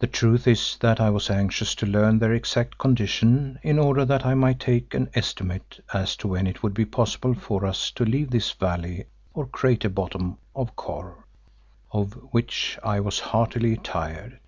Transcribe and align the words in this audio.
The 0.00 0.08
truth 0.08 0.48
is 0.48 0.76
that 0.80 0.98
I 1.00 1.10
was 1.10 1.30
anxious 1.30 1.76
to 1.76 1.86
learn 1.86 2.18
their 2.18 2.34
exact 2.34 2.76
condition 2.76 3.60
in 3.62 3.78
order 3.78 4.04
that 4.04 4.26
I 4.26 4.34
might 4.34 4.66
make 4.66 4.94
an 4.94 5.08
estimate 5.14 5.78
as 5.94 6.16
to 6.16 6.26
when 6.26 6.48
it 6.48 6.60
would 6.60 6.74
be 6.74 6.84
possible 6.84 7.34
for 7.34 7.64
us 7.64 7.92
to 7.92 8.04
leave 8.04 8.30
this 8.30 8.50
valley 8.50 9.04
or 9.32 9.46
crater 9.46 9.88
bottom 9.88 10.38
of 10.56 10.74
Kôr, 10.74 11.22
of 11.92 12.14
which 12.32 12.80
I 12.82 12.98
was 12.98 13.20
heartily 13.20 13.76
tired. 13.76 14.40